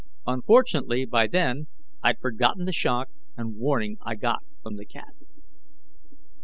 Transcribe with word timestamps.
Unfortunately, 0.25 1.05
by 1.05 1.27
then, 1.27 1.67
I'd 2.01 2.17
forgotten 2.17 2.65
the 2.65 2.71
shock 2.71 3.11
and 3.37 3.55
warning 3.57 3.97
I 4.01 4.15
got 4.15 4.41
from 4.63 4.77
the 4.77 4.85
cat. 4.87 5.13